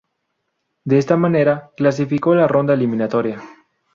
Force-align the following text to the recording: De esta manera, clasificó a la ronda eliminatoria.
De 0.83 0.97
esta 0.97 1.15
manera, 1.15 1.69
clasificó 1.77 2.31
a 2.31 2.35
la 2.37 2.47
ronda 2.47 2.73
eliminatoria. 2.73 3.39